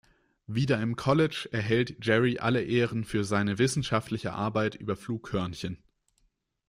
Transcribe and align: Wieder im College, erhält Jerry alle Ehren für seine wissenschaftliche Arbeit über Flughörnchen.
Wieder 0.47 0.81
im 0.81 0.95
College, 0.95 1.47
erhält 1.51 2.03
Jerry 2.03 2.39
alle 2.39 2.63
Ehren 2.63 3.03
für 3.05 3.23
seine 3.23 3.59
wissenschaftliche 3.59 4.33
Arbeit 4.33 4.73
über 4.73 4.95
Flughörnchen. 4.95 5.77